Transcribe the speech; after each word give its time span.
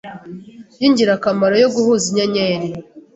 yingirakamaro 0.79 1.55
yo 1.63 1.69
guhuza 1.75 2.05
inyenyeri 2.09 2.69